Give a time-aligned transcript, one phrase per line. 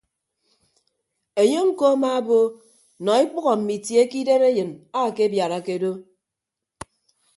[1.41, 2.39] Enye ñko amaabo
[3.03, 5.91] nọ ekpәho mme itie ke idem enyin akebiarake do.